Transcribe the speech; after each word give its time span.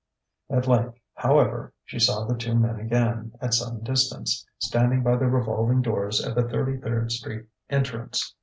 At 0.49 0.65
length, 0.67 0.95
however, 1.13 1.75
she 1.85 1.99
saw 1.99 2.25
the 2.25 2.35
two 2.35 2.55
men 2.55 2.79
again, 2.79 3.33
at 3.39 3.53
some 3.53 3.81
distance, 3.83 4.43
standing 4.57 5.03
by 5.03 5.15
the 5.15 5.27
revolving 5.27 5.83
doors 5.83 6.25
at 6.25 6.33
the 6.33 6.49
Thirty 6.49 6.77
third 6.79 7.11
Street 7.11 7.45
entrance. 7.69 8.33